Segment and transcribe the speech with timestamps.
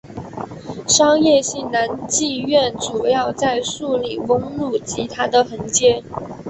[0.87, 6.03] 商业性的男妓院主要在素里翁路及它的横街。